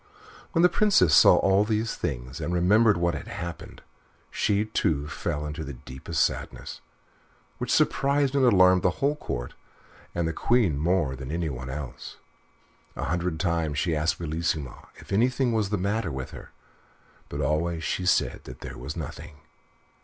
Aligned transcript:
When 0.53 0.63
the 0.63 0.67
Princess 0.67 1.13
saw 1.13 1.35
all 1.35 1.63
these 1.63 1.93
things, 1.93 2.41
and 2.41 2.51
remembered 2.55 2.97
what 2.97 3.13
had 3.13 3.27
happened, 3.27 3.83
she, 4.31 4.65
too, 4.65 5.07
fell 5.07 5.45
into 5.45 5.63
the 5.63 5.75
deepest 5.75 6.23
sadness, 6.25 6.81
which 7.59 7.69
surprised 7.71 8.33
and 8.33 8.43
alarmed 8.43 8.81
the 8.81 8.89
whole 8.97 9.15
Court, 9.15 9.53
and 10.15 10.27
the 10.27 10.33
Queen 10.33 10.75
more 10.79 11.15
than 11.15 11.29
anyone 11.31 11.69
else. 11.69 12.17
A 12.95 13.03
hundred 13.03 13.39
times 13.39 13.77
she 13.77 13.95
asked 13.95 14.17
Bellissima 14.17 14.87
if 14.95 15.11
anything 15.13 15.51
was 15.53 15.69
the 15.69 15.77
matter 15.77 16.11
with 16.11 16.31
her; 16.31 16.49
but 17.29 17.37
she 17.37 17.43
always 17.45 18.09
said 18.09 18.45
that 18.45 18.61
there 18.61 18.79
was 18.79 18.97
nothing. 18.97 19.35